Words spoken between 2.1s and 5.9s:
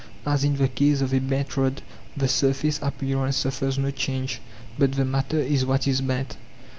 the surface appearance suffers no change, but the matter is what